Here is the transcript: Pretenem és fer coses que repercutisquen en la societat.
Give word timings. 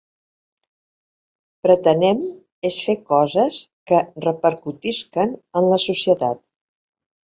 Pretenem 1.67 2.25
és 2.71 2.81
fer 2.87 2.97
coses 3.13 3.63
que 3.93 4.03
repercutisquen 4.29 5.41
en 5.59 5.71
la 5.75 5.85
societat. 5.91 6.47